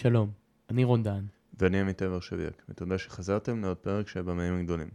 [0.00, 0.30] שלום,
[0.70, 1.24] אני רון דהן.
[1.60, 4.88] ואני עמית ורשביאק, ותודה שחזרתם לעוד פרק של הבמאים הגדולים.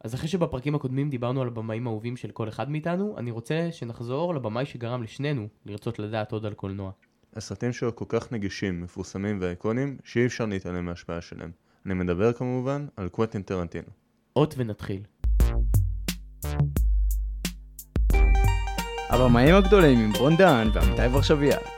[0.00, 4.34] אז אחרי שבפרקים הקודמים דיברנו על הבמאים האהובים של כל אחד מאיתנו, אני רוצה שנחזור
[4.34, 6.90] לבמאי שגרם לשנינו לרצות לדעת עוד על קולנוע.
[7.36, 11.50] הסרטים שלו כל כך נגישים, מפורסמים ואיקונים, שאי אפשר להתעלם מההשפעה שלהם.
[11.86, 13.88] אני מדבר כמובן על קווטין טרנטינו.
[14.36, 15.02] אות ונתחיל.
[19.10, 21.77] הבמאים הגדולים עם רון דהן ועמיתי ורשביאק.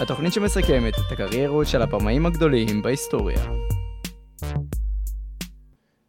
[0.00, 3.46] התוכנית שמסכמת את הקריירות של הבמאים הגדולים בהיסטוריה.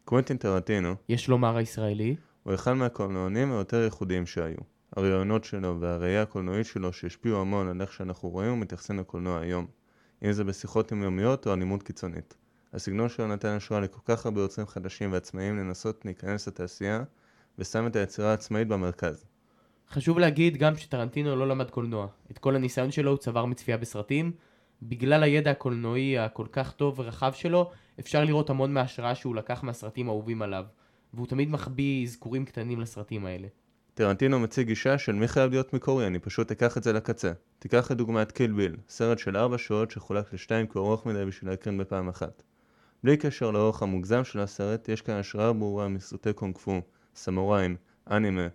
[0.05, 4.57] קווינטין טרנטינו יש לומר הישראלי, הוא אחד מהקולנוענים היותר ייחודיים שהיו.
[4.95, 9.65] הרעיונות שלו והראייה הקולנועית שלו שהשפיעו המון על איך שאנחנו רואים ומתייחסים לקולנוע היום.
[10.25, 12.37] אם זה בשיחות יומיומיות או אלימות קיצונית.
[12.73, 17.03] הסגנון שלו נתן השראה לכל כך הרבה יוצרים חדשים ועצמאיים לנסות להיכנס לתעשייה
[17.59, 19.25] ושם את היצירה העצמאית במרכז.
[19.91, 22.07] חשוב להגיד גם שטרנטינו לא למד קולנוע.
[22.31, 24.31] את כל הניסיון שלו הוא צבר מצפייה בסרטים.
[24.81, 30.09] בגלל הידע הקולנועי הכל כך טוב ורחב שלו, אפשר לראות המון מההשראה שהוא לקח מהסרטים
[30.09, 30.65] האהובים עליו.
[31.13, 33.47] והוא תמיד מחביא אזכורים קטנים לסרטים האלה.
[33.93, 37.31] טרנטינו מציג גישה של מי חייב להיות מקורי, אני פשוט אקח את זה לקצה.
[37.59, 41.51] תיקח לדוגמה את קיל ביל, סרט של 4 שעות שחולק לשתיים כי ארוך מדי בשביל
[41.51, 42.43] להקרין בפעם אחת.
[43.03, 46.81] בלי קשר לאורך המוגזם של הסרט, יש כאן השראה ברורה מסרטי קונג פו,
[47.15, 47.75] סמוראים,
[48.11, 48.47] אנימה,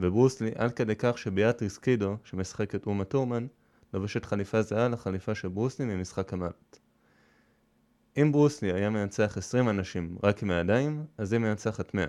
[0.00, 3.46] וברוסלי עד כדי כך שביאטריס קידו, שמשחק את אומה טורמן,
[3.94, 6.78] לובשת חליפה זהה לחליפה של ברוסלי ממשחק המוות.
[8.16, 12.06] אם ברוסלי היה מנצח 20 אנשים רק עם הידיים, אז היא מנצחת 100.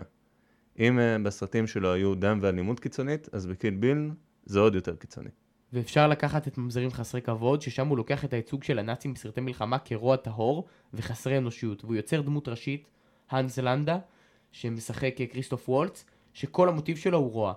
[0.80, 4.12] אם uh, בסרטים שלו היו דם ואלימות קיצונית, אז בקיל ביל
[4.46, 5.30] זה עוד יותר קיצוני.
[5.74, 9.80] ואפשר לקחת את ממזרים חסרי כבוד, ששם הוא לוקח את הייצוג של הנאצים בסרטי מלחמה
[9.80, 12.88] כרוע טהור וחסרי אנושיות, והוא יוצר דמות ראשית,
[13.30, 13.98] האנס לנדה,
[14.52, 17.54] שמשחק כריסטוף וולץ, שכל המוטיב שלו הוא רוע.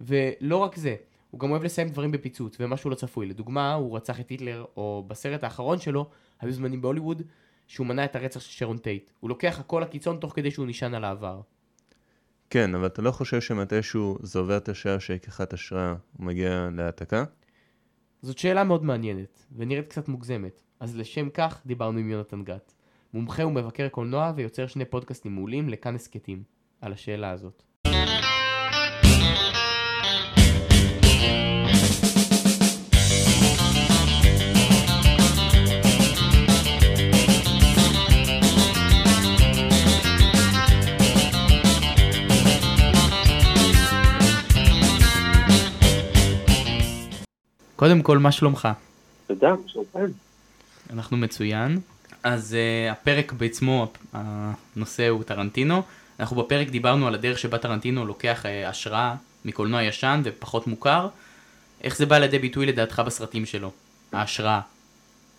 [0.00, 0.96] ולא רק זה,
[1.30, 3.26] הוא גם אוהב לסיים דברים בפיצוץ, ומשהו לא צפוי.
[3.26, 7.22] לדוגמה, הוא רצח את היטלר, או בסרט האחרון שלו, היו זמנים בהוליווד,
[7.66, 9.10] שהוא מנע את הרצח של שרון טייט.
[9.20, 11.40] הוא לוקח הכל לקיצון תוך כדי שהוא נשען על העבר.
[12.50, 17.24] כן, אבל אתה לא חושב שמתישהו זה עובר את השעה של לקיחת השראה ומגיע להעתקה?
[18.22, 20.62] זאת שאלה מאוד מעניינת, ונראית קצת מוגזמת.
[20.80, 22.74] אז לשם כך דיברנו עם יונתן גת.
[23.14, 26.42] מומחה ומבקר קולנוע ויוצר שני פודקאסטים מעולים לכאן הסכתים,
[26.80, 27.62] על השאלה הזאת.
[47.76, 48.68] קודם כל, מה שלומך?
[49.26, 50.06] תודה, שולחן.
[50.92, 51.80] אנחנו מצוין.
[52.22, 55.82] אז uh, הפרק בעצמו, הנושא הוא טרנטינו.
[56.20, 61.08] אנחנו בפרק דיברנו על הדרך שבה טרנטינו לוקח uh, השראה מקולנוע ישן ופחות מוכר.
[61.84, 63.70] איך זה בא לידי ביטוי לדעתך בסרטים שלו?
[64.12, 64.60] ההשראה.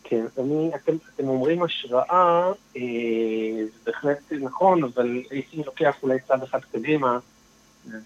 [0.04, 2.82] כן, אני, אתם, אתם אומרים השראה, אה,
[3.66, 7.20] זה בהחלט נכון, אבל הייתי לוקח אולי צעד אחד קדימה.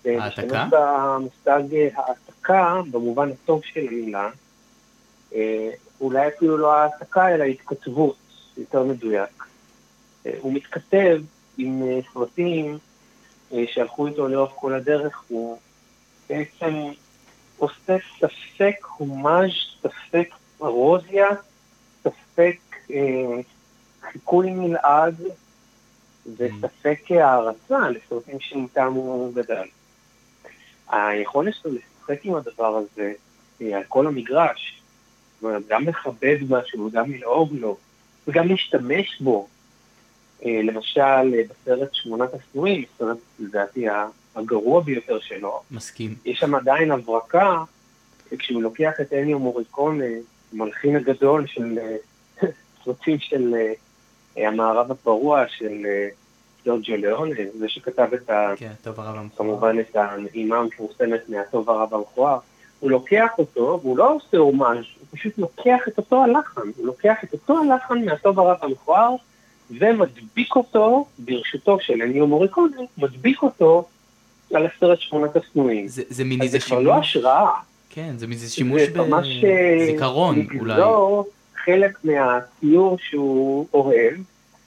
[0.05, 0.67] העתקה?
[0.71, 1.63] במושג
[1.95, 4.29] העתקה, במובן הטוב של המילה,
[5.35, 5.69] אה,
[6.01, 8.15] אולי אפילו לא העתקה, אלא התכתבות,
[8.57, 9.45] יותר מדויק.
[10.25, 11.21] אה, הוא מתכתב
[11.57, 12.77] עם אה, סרטים
[13.65, 15.57] שהלכו איתו לאורך כל הדרך, הוא
[16.29, 16.73] בעצם
[17.57, 21.27] עושה ספק הומאז', ספק פרוזיה,
[22.03, 22.57] ספק
[24.01, 25.15] חיקוי נלעד
[26.25, 29.65] וספק הערצה לסרטים שאיתם הוא גדל.
[30.89, 33.13] היכולת שלו לשחק עם הדבר הזה
[33.75, 34.81] על כל המגרש,
[35.67, 37.77] גם לכבד משהו, גם ללעוג לו,
[38.27, 39.47] וגם להשתמש בו.
[40.45, 43.85] למשל, בסרט שמונת השנואים, סרט לדעתי
[44.35, 46.15] הגרוע ביותר שלו, מסכים.
[46.25, 47.63] יש שם עדיין הברקה,
[48.39, 49.99] כשהוא לוקח את אניו מוריקון,
[50.53, 51.79] המלחין הגדול של
[52.83, 53.55] סרטים של
[54.37, 55.85] המערב הפרוע של
[56.65, 58.53] ג'ורג'ו ליאונה, זה שכתב את ה...
[58.57, 59.37] כן, טוב הרב המכוער.
[59.37, 62.37] כמובן את הנעימה המפורסמת מהטוב הרב המכוער.
[62.79, 66.61] הוא לוקח אותו, והוא לא עושה הומאז', הוא פשוט לוקח את אותו הלחן.
[66.77, 69.15] הוא לוקח את אותו הלחן מהטוב הרב המכוער,
[69.79, 73.87] ומדביק אותו ברשותו של אניו מוריקוני, מדביק אותו
[74.53, 75.87] על הסרט שמונת השנואים.
[75.87, 77.51] זה, זה מין איזה זה כבר לא השראה.
[77.89, 79.27] כן, זה מזה שימוש זה ממש
[79.81, 80.73] בזיכרון אה, אולי.
[80.73, 81.29] לגזור
[81.65, 84.13] חלק מהציור שהוא אוהב,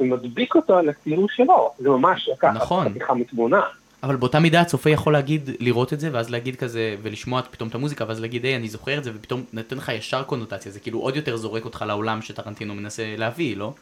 [0.00, 1.70] ומדביק אותו על הציור שלו.
[1.78, 2.88] זה ממש לקחת נכון.
[2.88, 3.60] חתיכה מתמונה.
[4.02, 7.74] אבל באותה מידה הצופה יכול להגיד, לראות את זה, ואז להגיד כזה, ולשמוע פתאום את
[7.74, 10.98] המוזיקה, ואז להגיד, היי, אני זוכר את זה, ופתאום נותן לך ישר קונוטציה, זה כאילו
[10.98, 13.72] עוד יותר זורק אותך לעולם שטרנטינו מנסה להביא, לא?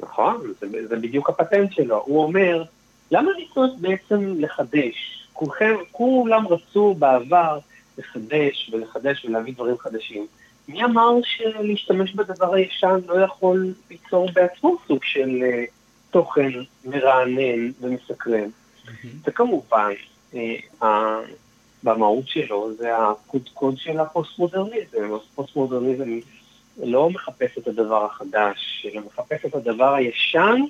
[0.00, 2.02] נכון, זה, זה בדיוק הפטנט שלו.
[2.06, 2.64] הוא אומר,
[3.10, 5.26] למה לנסות בעצם לחדש?
[5.32, 7.58] כולכם, כולם רצו בעבר
[7.98, 10.26] לחדש ולחדש ולהביא דברים חדשים.
[10.68, 15.64] מי אמר שלהשתמש בדבר הישן לא יכול ליצור בעצמו סוג של אה,
[16.10, 16.50] תוכן
[16.84, 18.48] מרענן ומסקרן?
[19.24, 19.90] וכמובן,
[20.34, 21.20] אה,
[21.82, 25.14] במהות שלו זה הקודקוד של הפוסט-מודרניזם.
[25.14, 26.18] הפוסט-מודרניזם
[26.82, 30.60] לא מחפש את הדבר החדש, אלא מחפש את הדבר הישן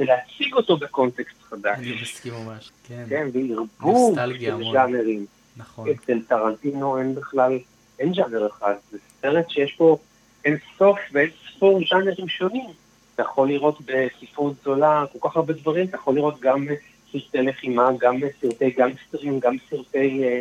[0.00, 1.78] ולהציג אותו בקונטקסט חדש.
[1.78, 3.04] אני מסכים ממש, כן.
[3.08, 4.72] כן, וערבוב של.
[4.72, 5.26] ז'אנרים.
[5.56, 5.88] נכון.
[5.90, 7.58] אצל טרנטינו אין בכלל,
[7.98, 9.98] אין ז'אנר אחד, זה סרט שיש פה
[10.44, 12.70] אין סוף ואין ספור ז'אנרים שונים.
[13.14, 16.66] אתה יכול לראות בספרות זולה כל כך הרבה דברים, אתה יכול לראות גם
[17.12, 20.24] סרטי לחימה, גם סרטי גנגסטרים, גם סרטי...
[20.24, 20.40] אה,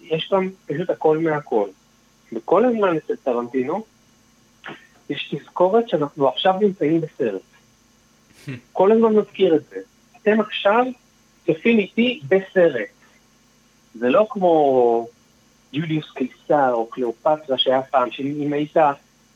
[0.00, 1.68] יש גם פשוט הכל מהכל.
[2.32, 3.84] וכל הזמן אצל טרנטינו
[5.10, 7.40] יש תזכורת שאנחנו עכשיו נמצאים בסרט.
[8.72, 9.76] כל הזמן מזכיר את זה.
[10.22, 10.84] אתם עכשיו
[11.46, 12.88] צופים איתי בסרט.
[13.94, 15.08] זה לא כמו
[15.72, 18.76] יוליוס קיסר או קליאופטרה שהיה פעם, שאם היית,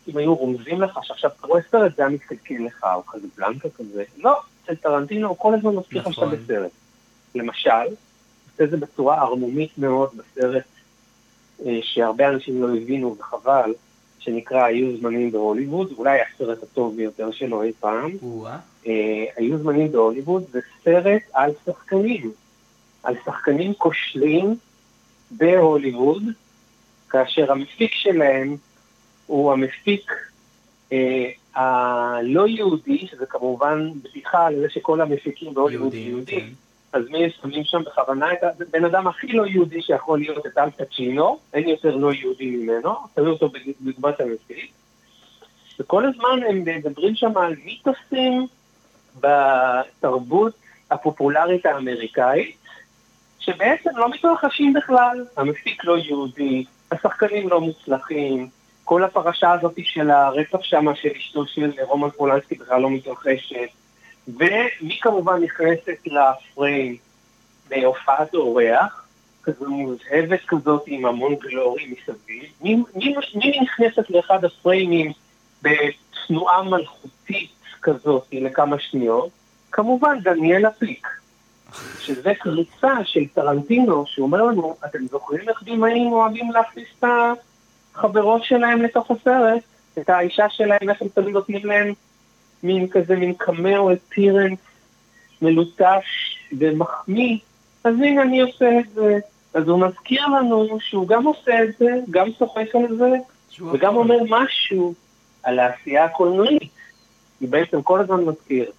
[0.09, 4.05] אם היו רומזים לך שעכשיו רואה סרט, זה היה מתקלקל לך, או כזה בלנקה כזה.
[4.19, 6.39] לא, אצל טרנטינו הוא כל הזמן מזכיר לך שאתה נכון.
[6.39, 6.71] בסרט.
[7.35, 7.71] למשל,
[8.53, 10.65] עושה זה בצורה ערמומית מאוד בסרט,
[11.67, 13.73] אה, שהרבה אנשים לא הבינו וחבל,
[14.19, 18.11] שנקרא היו זמנים בהוליווד, אולי הסרט הטוב ביותר שלו אי פעם.
[18.87, 22.33] אה, היו זמנים בהוליווד, זה סרט על שחקנים,
[23.03, 24.57] על שחקנים כושלים
[25.37, 26.23] בהוליווד,
[27.11, 28.57] כאשר המפיק שלהם
[29.27, 30.13] הוא המפיק
[30.93, 36.53] אה, הלא יהודי, שזה כמובן בדיחה על זה שכל המפיקים בהוליווד יהודים, יהודים, כן.
[36.93, 40.71] אז מי שמים שם בכוונה את הבן אדם הכי לא יהודי שיכול להיות את אל
[40.71, 44.73] פצ'ינו, אין יותר לא יהודי ממנו, תביאו אותו בדוגמת המפיק.
[45.81, 48.47] וכל הזמן הם מדברים שם על מיתוסים
[49.21, 50.53] בתרבות
[50.91, 52.62] הפופולרית האמריקאית,
[53.45, 55.25] שבעצם לא מתרחשים בכלל.
[55.37, 58.49] המפיק לא יהודי, השחקנים לא מוצלחים,
[58.85, 63.69] כל הפרשה הזאת של הרצח שם של אשתו של רומן פולנסקי בכלל לא מתרחשת.
[64.29, 66.97] ומי כמובן נכנסת לפריים
[67.69, 69.07] בהופעת אורח,
[69.43, 72.45] כזו מוזהבת כזאת עם המון גלורי מסביב.
[72.61, 75.13] מי, מי, מי נכנסת לאחד הפריימים
[75.63, 77.51] בתנועה מלכותית
[77.83, 79.31] כזאת לכמה שניות?
[79.73, 81.09] כמובן דניאל אפיק,
[81.99, 87.05] שזה קריצה של טרנטינו, שאומר לנו, אתם זוכרים איך בימאים אוהבים להכניס את
[87.95, 89.63] החברות שלהם לתוך הסרט?
[89.99, 91.93] את האישה שלהם, איך הם תמיד נותנים להם
[92.63, 94.59] מין כזה, מין קמאו אפירנס
[95.43, 97.39] מלוטש ומחמיא,
[97.85, 99.19] אז הנה אני עושה את זה.
[99.55, 103.11] אז הוא מזכיר לנו שהוא גם עושה את זה, גם צוחק על זה,
[103.73, 103.97] וגם.
[103.97, 104.95] אומר משהו
[105.43, 106.73] על העשייה הקולנועית.
[107.41, 108.71] היא בעצם כל הזמן מזכיר,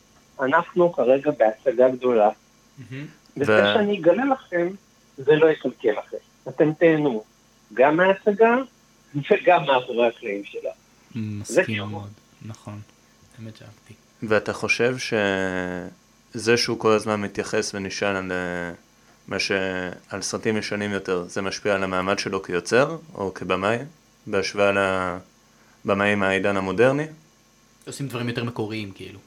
[0.41, 2.29] אנחנו כרגע בהצגה גדולה,
[2.77, 3.05] מהמם.
[3.37, 4.67] וזה שאני אגלה לכם,
[5.17, 6.17] זה לא יקלקל לכם.
[6.47, 7.23] אתם תהנו
[7.73, 8.55] גם מההצגה
[9.15, 10.71] וגם מאחורי הקלעים שלה.
[11.15, 11.83] מסכים.
[11.89, 12.09] מאוד,
[12.45, 12.79] נכון.
[13.39, 13.93] האמת שאהבתי.
[14.23, 18.71] ואתה חושב שזה שהוא כל הזמן מתייחס ונשאל על, אה,
[19.27, 19.51] מה ש...
[20.09, 23.77] על סרטים ישנים יותר, זה משפיע על המעמד שלו כיוצר או כבמאי,
[24.27, 24.71] בהשוואה
[25.85, 27.05] לבמאים מהעידן המודרני?
[27.87, 29.19] עושים דברים יותר מקוריים, כאילו.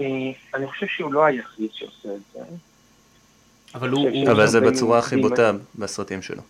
[0.00, 0.06] אה,
[0.54, 2.40] אני חושב שהוא לא היחיד שעושה את זה.
[3.74, 4.08] אבל הוא...
[4.30, 6.42] אבל זה בצורה הכי בוטה בסרטים שלו.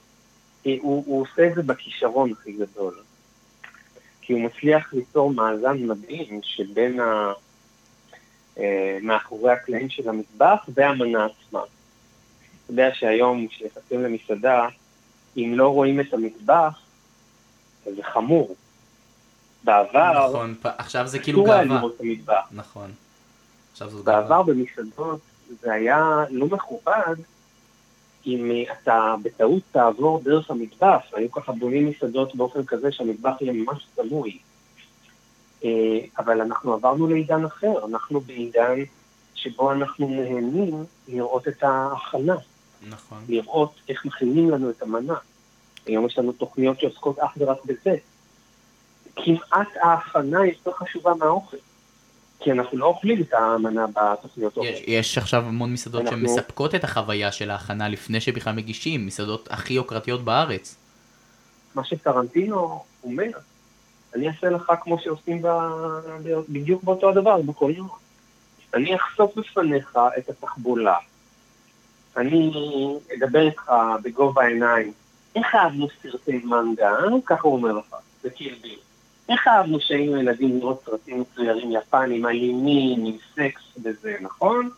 [0.67, 2.95] אה, הוא, הוא עושה את זה בכישרון הכי גדול.
[4.21, 7.33] כי הוא מצליח ליצור מאזן מדהים שבין ה...
[8.59, 11.61] אה, מאחורי הקלעים של המטבח והמנה עצמה.
[11.61, 14.69] אתה יודע שהיום כשנכנסים למסעדה,
[15.37, 16.81] אם לא רואים את המטבח,
[17.87, 18.57] אז זה חמור.
[19.65, 21.79] בעבר, נכון, עכשיו זה כאילו אסור היה גאווה.
[21.79, 22.49] לראות את המטבח.
[22.53, 22.91] נכון.
[24.05, 25.21] בעבר במסעדות
[25.61, 27.15] זה היה לא מכובד
[28.27, 33.87] אם אתה בטעות תעבור דרך המטבח, היו ככה בונים מסעדות באופן כזה שהמטבח יהיה ממש
[33.97, 34.39] סמוי.
[35.65, 35.71] אה,
[36.19, 38.79] אבל אנחנו עברנו לעידן אחר, אנחנו בעידן
[39.35, 42.37] שבו אנחנו נהנים לראות את ההכנה,
[42.89, 43.19] נכון.
[43.29, 45.15] לראות איך מכינים לנו את המנה.
[45.87, 47.97] היום יש לנו תוכניות שעוסקות אך ורק בזה.
[49.17, 51.57] כמעט ההכנה יותר חשובה מהאוכל,
[52.41, 54.69] כי אנחנו לא אוכלים את המנה בתוכניות אוכל.
[54.69, 59.49] יש, יש עכשיו המון מסעדות אנחנו- שמספקות את החוויה של ההכנה לפני שבכלל מגישים, מסעדות
[59.51, 60.77] הכי יוקרתיות בארץ.
[61.75, 63.31] מה שטרנטינו אומר,
[64.15, 65.49] אני אעשה לך כמו שעושים ב...
[66.49, 67.89] בדיוק באותו הדבר, בקולנוע.
[68.75, 70.97] אני אחשוף בפניך את התחבולה.
[72.17, 72.53] אני
[73.17, 74.93] אדבר איתך בגובה העיניים.
[75.37, 77.05] איך אהבנו סרטי מנגה, אה?
[77.27, 78.79] ככה הוא אומר לך, בקילביל.
[79.31, 84.71] איך אהבנו שהיינו ילדים לראות סרטים מצוירים יפנים, אלימים, עם סקס וזה, נכון?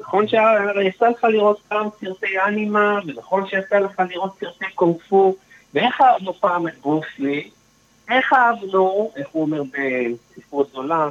[0.00, 5.36] נכון שיצא לך לראות פעם סרטי אנימה, ונכון שיצא לך לראות סרטי קונג פו,
[5.74, 7.50] ואיך אהבנו פעם את ברוסלי,
[8.10, 11.08] איך אהבנו, איך הוא אומר בספרות זולה,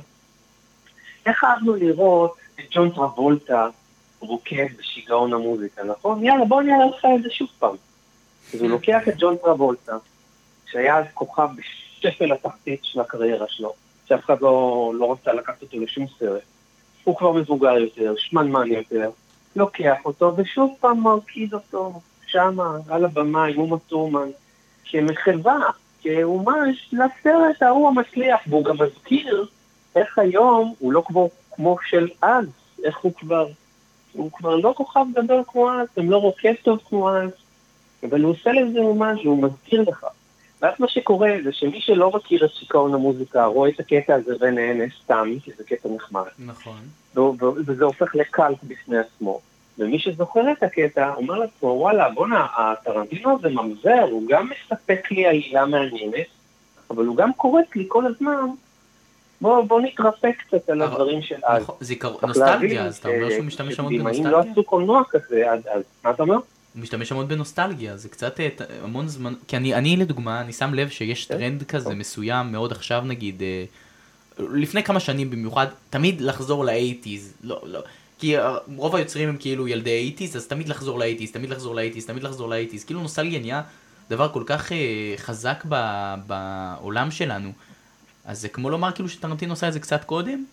[1.25, 3.67] איך אהבנו לראות את ג'ון טרבולטה
[4.19, 6.25] רוקד בשיגעון המוזיקה, נכון?
[6.25, 7.75] יאללה, בוא נראה לך את זה שוב פעם.
[8.53, 9.97] אז הוא לוקח את ג'ון טרבולטה,
[10.71, 11.47] שהיה אז כוכב
[12.03, 13.73] בשפל התחתית של הקריירה שלו,
[14.05, 16.41] שאף אחד לא, לא רצה לקחת אותו לשום סרט.
[17.03, 19.09] הוא כבר מבוגר יותר, שמנמן יותר,
[19.55, 21.93] לוקח אותו ושוב פעם מרקיד אותו
[22.27, 24.29] שמה, על הבמה עם אומה טורמן,
[24.85, 25.59] כמחווה,
[26.01, 29.45] כהומש לסרט ההוא המצליח, והוא גם מזכיר
[29.95, 32.45] איך היום הוא לא כמו, כמו של אז,
[32.83, 33.47] איך הוא כבר,
[34.13, 37.29] הוא כבר לא כוכב גדול כמו אז, גם לא רוקד טוב כמו אז,
[38.03, 40.05] אבל הוא עושה לזה משהו, הוא מזכיר לך.
[40.63, 44.83] ואז מה שקורה זה שמי שלא מכיר את שיכרון המוזיקה, רואה את הקטע הזה ונהנה
[45.03, 46.23] סתם, כי זה קטע נחמד.
[46.39, 46.79] נכון.
[47.65, 49.39] וזה הופך לקלט בפני עצמו.
[49.79, 55.25] ומי שזוכר את הקטע אומר לעצמו, וואלה, בואנה, הטרנטינו הזה ממזר, הוא גם מספק לי
[55.25, 56.27] עלילה מעניינת,
[56.89, 58.45] אבל הוא גם קורץ לי כל הזמן,
[59.41, 61.63] בוא, בוא נתרפא קצת על הדברים של אז.
[61.63, 64.31] נכון, זיכרון, נוסטלגיה, אז אתה אומר שהוא משתמש המון בנוסטלגיה?
[64.31, 66.37] לא עשו קולנוע כזה אז, מה אתה אומר?
[66.73, 68.49] הוא משתמש המון בנוסטלגיה, זה קצת אה,
[68.83, 71.37] המון זמן, כי אני, אני לדוגמה, אני שם לב שיש כן.
[71.37, 73.65] טרנד כזה מסוים מאוד עכשיו נגיד, אה,
[74.39, 77.79] לפני כמה שנים במיוחד, תמיד לחזור ל eighties, לא, לא,
[78.19, 81.75] כי אה, רוב היוצרים הם כאילו ילדי eighties, אז תמיד לחזור ל eighties, תמיד לחזור
[81.75, 83.61] ל eighties, תמיד לחזור ל eighties, כאילו נוסטלגיה נהיה
[84.09, 84.71] דבר כל כך
[85.17, 85.75] חזק ב,
[86.27, 87.51] בעולם שלנו,
[88.25, 90.45] אז זה כמו לומר כאילו שטרנטינו עושה את זה קצת קודם?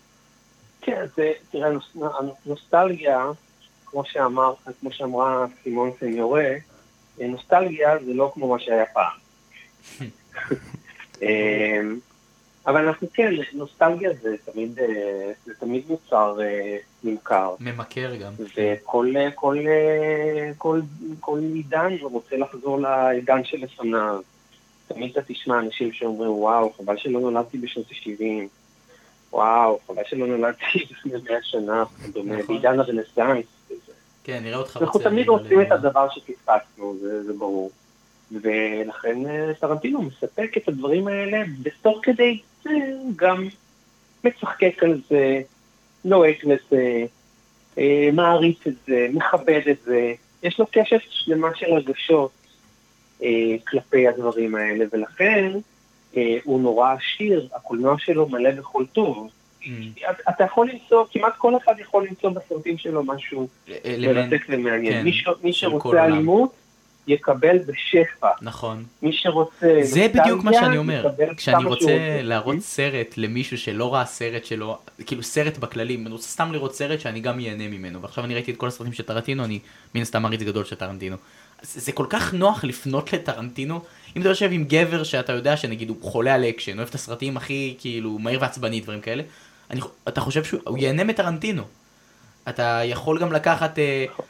[0.81, 1.69] כן, זה, תראה,
[2.45, 3.25] נוסטלגיה,
[3.91, 6.55] כמו שאמר, כמו שאמרה סימון סניורה,
[7.19, 9.17] נוסטלגיה זה לא כמו מה שהיה פעם.
[11.21, 11.99] אמ,
[12.67, 17.55] אבל אנחנו כן, נוסטלגיה זה תמיד, אה, זה תמיד מוצר אה, נמכר.
[17.59, 18.33] ממכר גם.
[18.57, 19.57] וכל כל,
[20.57, 20.81] כל,
[21.19, 24.21] כל עידן רוצה לחזור לעידן של לפניו.
[24.87, 28.47] תמיד אתה תשמע אנשים שאומרים, וואו, חבל שלא נולדתי בשנות ה-70.
[29.33, 31.83] וואו, חבל שלא נולדתי לפני מאה שנה,
[32.13, 32.47] דומה, נכון.
[32.47, 33.45] בעידן הרנסאנס.
[34.23, 34.85] כן, נראה אותך רוצה...
[34.85, 37.71] אנחנו תמיד עושים את הדבר שפספסנו, זה, זה ברור.
[38.31, 42.69] ולכן אה, טרנטינו מספק את הדברים האלה, ותוך כדי זה
[43.15, 43.47] גם
[44.23, 45.41] משחקק על זה,
[46.05, 47.05] נוהג לזה,
[47.77, 50.13] אה, מעריץ את זה, מכבד את זה.
[50.43, 52.31] יש לו קשת שלמה של רגשות
[53.23, 55.51] אה, כלפי הדברים האלה, ולכן
[56.43, 59.29] הוא נורא עשיר, הקולנוע שלו מלא בכל טוב.
[59.63, 59.67] Mm.
[60.29, 63.47] אתה יכול למצוא, כמעט כל אחד יכול למצוא בסרטים שלו משהו
[63.99, 64.93] מרתק ומעניין.
[64.93, 66.53] כן, מי שרוצה אלימות,
[67.07, 68.29] יקבל בשפע.
[68.41, 68.83] נכון.
[69.01, 69.79] מי שרוצה...
[69.81, 71.07] זה בדיוק מה שאני אומר.
[71.37, 76.51] כשאני רוצה להראות סרט למישהו שלא ראה סרט שלו, כאילו סרט בכללי, אני רוצה סתם
[76.51, 78.01] לראות סרט שאני גם ייהנה ממנו.
[78.01, 79.59] ועכשיו אני ראיתי את כל הסרטים של טרנטינו, אני
[79.95, 81.15] מן הסתם מעריץ גדול של טרנטינו.
[81.61, 83.81] זה כל כך נוח לפנות לטרנטינו,
[84.17, 87.37] אם אתה יושב עם גבר שאתה יודע שנגיד הוא חולה על אקשן, אוהב את הסרטים
[87.37, 89.23] הכי כאילו מהיר ועצבני, דברים כאלה,
[89.71, 91.63] אני, אתה חושב שהוא ייהנה מטרנטינו.
[92.49, 94.21] אתה יכול גם לקחת, uh,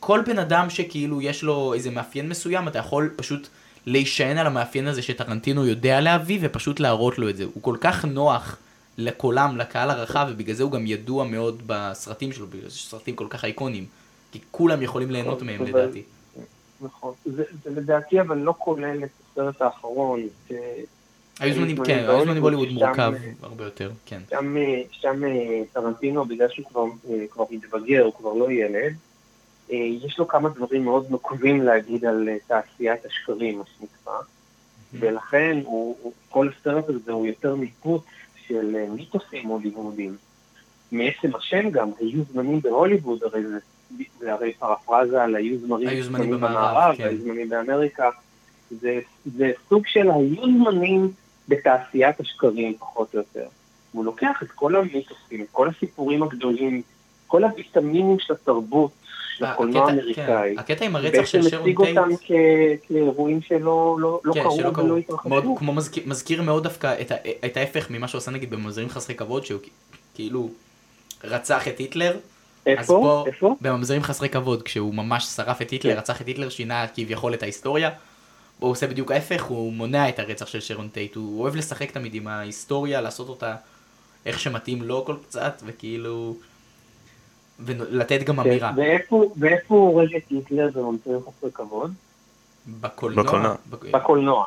[0.00, 3.48] כל בן אדם שכאילו יש לו איזה מאפיין מסוים, אתה יכול פשוט
[3.86, 7.44] להישען על המאפיין הזה שטרנטינו יודע להביא ופשוט להראות לו את זה.
[7.44, 8.56] הוא כל כך נוח
[8.98, 13.26] לקולם, לקהל הרחב, ובגלל זה הוא גם ידוע מאוד בסרטים שלו, בגלל זה סרטים כל
[13.30, 13.86] כך אייקונים.
[14.32, 16.02] כי כולם יכולים ליהנות מהם לדעתי.
[16.80, 20.20] נכון, זה, זה לדעתי אבל לא כולל את הסרט האחרון.
[20.48, 20.58] היו
[21.38, 23.12] זמנים, כן, היו זמנים בוליווד מורכב
[23.42, 24.20] הרבה יותר, כן.
[24.30, 24.56] שם,
[24.90, 25.22] שם
[25.72, 26.84] טרנטינו, בגלל שהוא כבר,
[27.50, 28.94] מתבגר, הוא כבר לא ילד,
[29.68, 34.18] יש לו כמה דברים מאוד נוקבים להגיד על תעשיית השקרים, מה שנקרא,
[34.92, 35.58] ולכן
[36.28, 38.02] כל הסרט הזה הוא יותר ניפוץ
[38.46, 40.16] של מיתוסים הוליוודיים.
[40.92, 43.58] מעצם השם גם, היו זמנים בהוליווד, הרי זה,
[44.18, 47.04] זה הרי פרפרזה על היו זמנים במערב, כן.
[47.04, 48.10] היו זמנים באמריקה.
[48.70, 49.00] זה,
[49.36, 51.12] זה סוג של היו זמנים
[51.48, 53.46] בתעשיית השקרים פחות או יותר.
[53.92, 56.82] הוא לוקח את כל המיתוסים, את כל הסיפורים הגדולים,
[57.26, 58.90] כל הוויטמינים של התרבות,
[59.36, 60.54] של הקולנוע האמריקאי.
[60.54, 60.58] כן.
[60.58, 61.78] הקטע עם הרצח של שרון טייט.
[61.78, 64.96] בעצם מציג אותם כאירועים שלא לא, לא כן, קרו ולא.
[64.96, 65.28] התרחשו.
[65.28, 67.12] מאוד, כמו מזכיר, מזכיר מאוד דווקא את,
[67.44, 69.60] את ההפך ממה שהוא עושה נגיד בממזרים חסרי כבוד, שהוא
[70.14, 70.50] כאילו
[71.24, 72.16] רצח את היטלר.
[72.66, 72.84] איפה?
[72.86, 73.56] פה, איפה?
[73.60, 75.98] בממזרים חסרי כבוד, כשהוא ממש שרף את היטלר, כן.
[75.98, 77.90] רצח את היטלר, שינה כביכול את ההיסטוריה.
[78.64, 82.14] הוא עושה בדיוק ההפך, הוא מונע את הרצח של שרון טייט, הוא אוהב לשחק תמיד
[82.14, 83.56] עם ההיסטוריה, לעשות אותה
[84.26, 86.36] איך שמתאים לו כל קצת, וכאילו...
[87.60, 88.72] ולתת גם כן, אמירה.
[89.36, 91.92] ואיפה הוא הורג את היטלר בממצאים חסרי כבוד?
[92.80, 93.54] בקולנוע.
[93.70, 94.46] בקולנוע.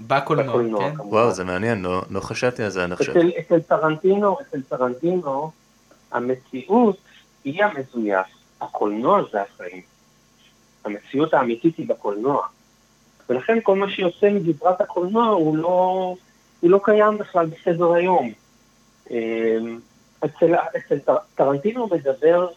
[0.00, 1.00] בקולנוע, כן?
[1.00, 3.14] וואו, זה מעניין, לא, לא חשבתי על זה עד עכשיו.
[3.40, 5.50] אצל טרנטינו, אצל טרנטינו,
[6.12, 6.96] המציאות
[7.44, 8.26] היא המזויף,
[8.60, 9.95] הקולנוע זה החיים.
[10.86, 12.46] המציאות האמיתית היא בקולנוע.
[13.28, 16.14] ולכן כל מה שיוצא מגזרת הקולנוע הוא לא,
[16.60, 18.32] הוא לא קיים בכלל בסדר היום.
[19.10, 19.78] אמ,
[20.24, 22.48] אצל, אצל טרנטינו מדבר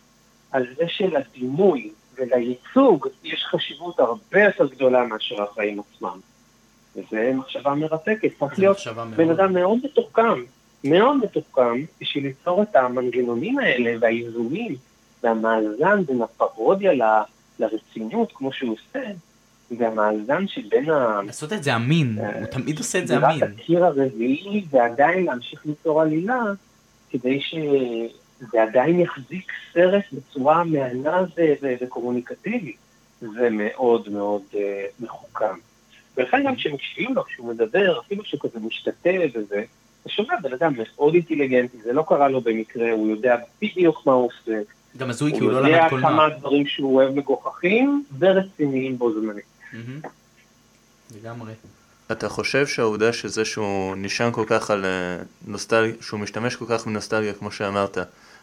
[0.51, 6.19] על זה שלדימוי ולייצוג יש חשיבות הרבה יותר גדולה מאשר החיים עצמם.
[6.95, 8.77] וזו מחשבה מרתקת, צריך להיות
[9.15, 10.43] בן אדם מאוד מתוחכם,
[10.83, 14.75] מאוד מתוחכם, בשביל ליצור את המנגנונים האלה והאיזונים
[15.23, 17.01] והמאזן בין הפרודיה ל...
[17.59, 19.11] לרצינות, כמו שהוא עושה,
[19.77, 21.21] והמאזן שבין ה...
[21.25, 23.37] לעשות את זה אמין, הוא תמיד עושה את זה אמין.
[23.37, 26.41] סגירת הקיר הרביעי ועדיין להמשיך ליצור עלילה,
[27.09, 31.23] כדי שזה עדיין יחזיק סרט בצורה מהנה
[31.81, 32.77] וקומוניקטיבית.
[33.21, 34.57] זה מאוד מאוד uh,
[34.99, 35.55] מחוכם.
[36.17, 39.63] ולכן גם כשמקשיבים לו, כשהוא מדבר, אפילו שהוא כזה משתתף וזה,
[40.01, 44.13] אתה שומע בן אדם מאוד אינטליגנטי, זה לא קרה לו במקרה, הוא יודע בדיוק מה
[44.13, 44.61] הוא עושה.
[44.97, 46.09] גם הזוי כי הוא לא למד קולנוע.
[46.09, 49.45] הוא יודע כמה דברים שהוא אוהב מגוחכים ורציניים בו זמנית.
[51.15, 51.53] לגמרי.
[52.11, 55.17] אתה חושב שהעובדה שזה שהוא נשען כל כך על אה,
[55.47, 57.97] נוסטלגיה, שהוא משתמש כל כך בנוסטלגיה כמו שאמרת,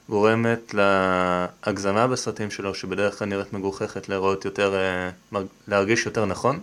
[0.08, 6.60] גורמת להגזמה בסרטים שלו, שבדרך כלל נראית מגוחכת, להראות יותר, אה, להרגיש יותר נכון?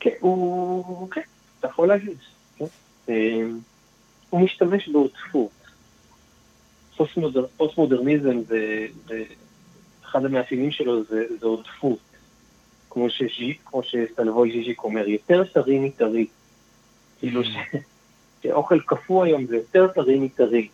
[0.00, 1.20] כן, הוא, כן,
[1.58, 2.16] אתה יכול להגיד.
[2.56, 2.64] כן.
[3.08, 3.14] אה,
[4.30, 5.61] הוא משתמש בעודפות.
[7.56, 8.86] פוסט-מודרניזם זה,
[10.04, 11.98] אחד המאפיינים שלו זה, זה עודפות.
[12.90, 16.26] כמו שז'יק, כמו שסלבוי ז'יז'יק אומר, יותר טרי מטרי.
[17.18, 17.76] כאילו mm.
[18.42, 20.68] שאוכל קפוא היום זה יותר טרי מטרי.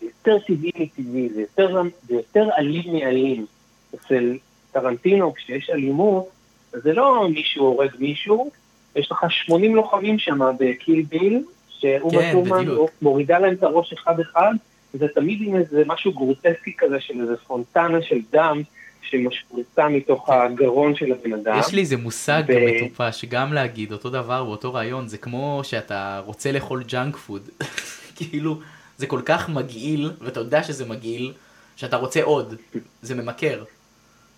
[0.00, 3.46] זה יותר טבעי מטבעי, זה יותר, זה יותר אלים מאלים.
[3.94, 4.38] אצל
[4.72, 6.28] טרנטינו, כשיש אלימות,
[6.72, 8.50] זה לא מישהו הורג מישהו,
[8.96, 12.64] יש לך 80 לוחמים שם ב Kill Bill, שאומה כן, טורמן
[13.02, 14.54] מורידה להם את הראש אחד-אחד,
[14.94, 18.62] וזה תמיד עם איזה משהו גרוטסקי כזה של איזה פונטנה של דם.
[19.10, 21.58] שמשפריצה מתוך הגרון של הבן אדם.
[21.58, 22.52] יש לי איזה מושג ו...
[22.52, 27.48] מטופש, גם להגיד אותו דבר באותו רעיון, זה כמו שאתה רוצה לאכול junk food.
[28.16, 28.60] כאילו,
[28.96, 31.32] זה כל כך מגעיל, ואתה יודע שזה מגעיל,
[31.76, 32.54] שאתה רוצה עוד,
[33.02, 33.64] זה ממכר.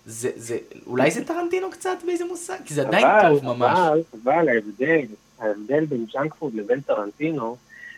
[0.05, 3.79] זה, זה, אולי זה טרנטינו קצת באיזה מושג, כי זה עדיין אבל, טוב ממש.
[3.79, 5.05] אבל, אבל ההבדל,
[5.39, 7.57] ההבדל בין junk food לבין טרנטינו,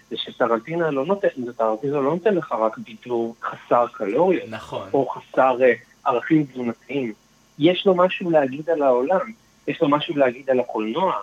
[0.10, 4.44] זה שטרנטינו לא נותן, טרנטינו לא נותן לך רק בידור חסר קלוריות.
[4.50, 4.90] נכון.
[4.94, 5.74] או חסר אה,
[6.06, 7.14] ערכים תזונתיים.
[7.60, 9.32] יש לו משהו להגיד על העולם,
[9.68, 11.14] יש לו משהו להגיד על הקולנוע.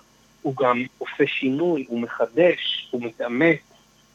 [0.43, 3.59] הוא גם עושה שינוי, הוא מחדש, הוא מתאמץ,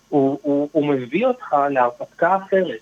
[0.10, 2.80] הוא, הוא, הוא מביא אותך להרפתקה אחרת.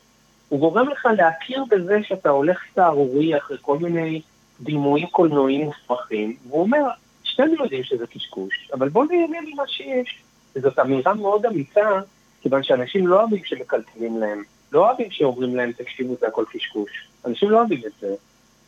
[0.50, 4.22] הוא גורם לך להכיר בזה שאתה הולך סהרורי אחרי כל מיני
[4.62, 6.84] דימויים קולנועיים מופרכים, והוא אומר,
[7.24, 10.22] שנינו יודעים שזה קשקוש, אבל בוא נהנה ממה שיש.
[10.60, 12.00] וזאת אמירה מאוד אמיצה,
[12.42, 17.08] כיוון שאנשים לא אוהבים שמקלקלים להם, לא אוהבים שאומרים להם, תקשיבו, זה הכל קשקוש.
[17.26, 18.16] אנשים לא אוהבים את זה.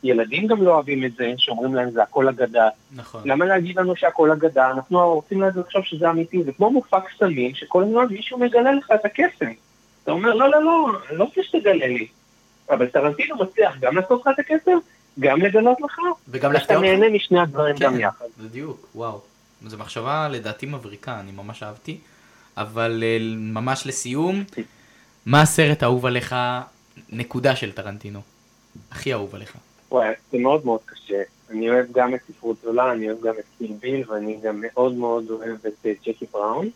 [0.04, 2.70] ילדים גם לא אוהבים את זה, שאומרים להם זה הכל אגדה.
[2.96, 3.22] נכון.
[3.26, 4.72] למה להגיד לנו שהכל אגדה?
[4.72, 6.44] אנחנו רוצים לחשוב שזה אמיתי.
[6.44, 9.52] זה כמו מופע קסמים, שכל הזמן מישהו מגלה לך את הקסם.
[10.04, 12.08] אתה אומר, לא, לא, לא, אני לא רוצה שתגלה לי.
[12.70, 14.78] אבל טרנטינו מצליח גם לעשות לך את הקסם,
[15.20, 16.88] גם לגלות לך, וגם להפתיע אותך.
[16.88, 18.26] ואתה נהנה משני הדברים כן, גם יחד.
[18.38, 19.31] בדיוק, וואו.
[19.66, 21.98] זו מחשבה לדעתי מבריקה, אני ממש אהבתי.
[22.58, 24.44] אבל אה, ממש לסיום,
[25.26, 26.36] מה הסרט האהוב עליך,
[27.10, 28.22] נקודה של טרנטינו?
[28.92, 29.58] הכי אהוב עליך?
[29.92, 31.22] וואי, זה מאוד מאוד קשה.
[31.50, 34.94] אני אוהב גם את ספרות זולה, אני אוהב גם את קיל ביל, ואני גם מאוד
[34.94, 36.70] מאוד אוהב את אה, ג'קי בראון.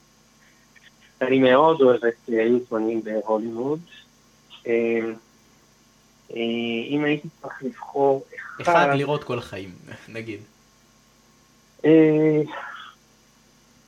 [1.21, 3.79] אני מאוד אוהב את אה, היו זמנים בהוליווד.
[4.67, 4.99] אה,
[6.89, 8.25] אם הייתי צריך לבחור
[8.61, 8.71] אחד...
[8.71, 9.71] אחד לראות כל החיים,
[10.15, 10.39] נגיד.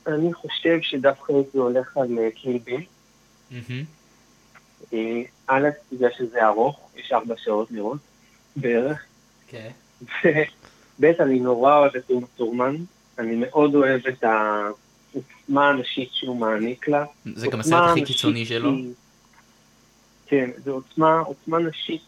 [0.08, 2.84] אני חושב שדווקא הייתי הולך על קיל ביל.
[5.46, 7.98] א', בגלל שזה ארוך, יש ארבע שעות לראות.
[8.56, 9.04] בערך.
[9.48, 9.70] כן.
[11.00, 12.76] ב', אני נורא אוהב את אומה טורמן,
[13.18, 17.04] אני מאוד אוהב את העוצמה הנשית שהוא מעניק לה.
[17.34, 18.70] זה גם הסרט הכי קיצוני שלו.
[20.26, 22.02] כן, זו עוצמה, עוצמה נשית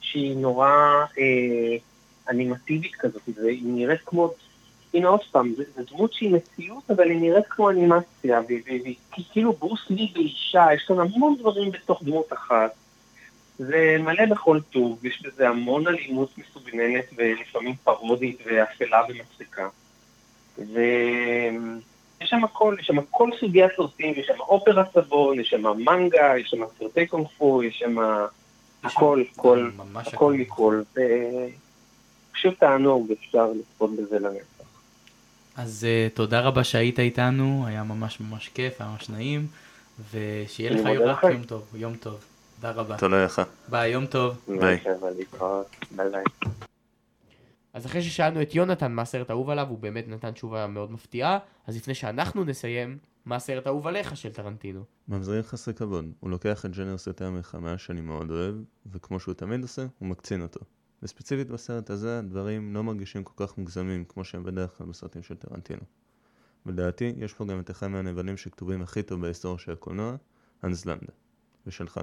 [0.00, 0.70] שהיא נורא
[1.18, 1.76] אה,
[2.30, 4.32] אנימטיבית כזאת, והיא נראית כמו,
[4.94, 8.94] הנה עוד פעם, זו דמות שהיא מציאות, אבל היא נראית כמו אנימציה, והיא
[9.32, 12.70] כאילו ברוס לי באישה, יש כאן המון דברים בתוך דמות אחת.
[13.58, 19.68] זה מלא בכל טוב, יש בזה המון אלימות מסוגננת ולפעמים פרודית ואפלה ומצחיקה.
[20.58, 26.38] ויש שם הכל, יש שם כל סוגי הסרטים, יש שם אופרה סבון, יש שם מנגה,
[26.38, 27.96] יש שם סרטי קונפו, יש שם
[28.84, 30.82] הכל, הכל, הכל מכל.
[32.32, 34.53] פשוט תענוג, אפשר לצפות בזה לנצח.
[35.56, 39.46] אז uh, תודה רבה שהיית איתנו, היה ממש ממש כיף, היה ממש נעים,
[40.10, 42.24] ושיהיה לך יום טוב, יום טוב.
[42.56, 42.98] תודה רבה.
[42.98, 43.42] תודה לך.
[43.68, 44.36] ביי, יום טוב.
[44.60, 44.80] ביי.
[45.96, 46.24] ביי.
[47.72, 51.38] אז אחרי ששאלנו את יונתן מה הסרט האהוב עליו, הוא באמת נתן תשובה מאוד מפתיעה,
[51.66, 54.84] אז לפני שאנחנו נסיים, מה הסרט האהוב עליך של טרנטינו?
[55.08, 56.04] ממזרים חסרי כבוד.
[56.20, 58.54] הוא לוקח את ז'אנר סרטי המלחמה שאני מאוד אוהב,
[58.92, 60.60] וכמו שהוא תמיד עושה, הוא מקצין אותו.
[61.04, 65.34] וספציפית בסרט הזה, הדברים לא מרגישים כל כך מוגזמים כמו שהם בדרך כלל בסרטים של
[65.34, 65.82] טרנטינו.
[66.66, 70.16] ולדעתי, יש פה גם את אחד מהנבלים שכתובים הכי טוב בהיסטוריה של הקולנוע,
[70.62, 71.12] האנס לנדה.
[71.66, 72.00] ושלך?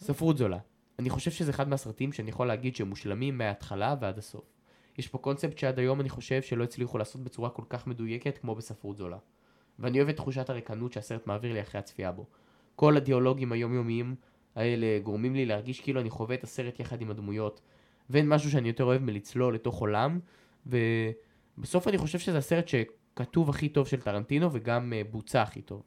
[0.00, 0.58] ספרות זולה.
[0.98, 4.44] אני חושב שזה אחד מהסרטים שאני יכול להגיד שהם מושלמים מההתחלה ועד הסוף.
[4.98, 8.54] יש פה קונספט שעד היום אני חושב שלא הצליחו לעשות בצורה כל כך מדויקת כמו
[8.54, 9.18] בספרות זולה.
[9.78, 12.26] ואני אוהב את תחושת הריקנות שהסרט מעביר לי אחרי הצפייה בו.
[12.76, 14.14] כל הדיאלוגים היומיומיים
[14.54, 17.60] האלה גורמים לי להרגיש כאילו אני חווה את הסרט יחד עם הדמויות,
[18.10, 20.18] ואין משהו שאני יותר אוהב מלצלול לתוך עולם,
[20.66, 25.82] ובסוף אני חושב שזה הסרט שכתוב הכי טוב של טרנטינו וגם uh, בוצע הכי טוב.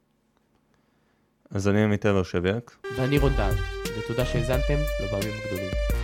[1.49, 2.77] אז אני עמיתי ורשביאק.
[2.97, 3.53] ואני רונדן,
[3.99, 5.96] ותודה שהאזנתם לבמים הגדולים.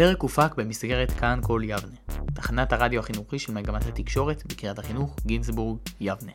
[0.00, 1.96] הפרק הופק במסגרת כאן כל יבנה,
[2.34, 6.32] תחנת הרדיו החינוכי של מגמת התקשורת בקריית החינוך גינזבורג, יבנה.